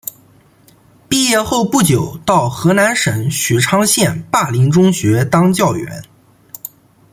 [1.07, 6.03] 毕业后不久到河南省许昌县灞陵中学当教员。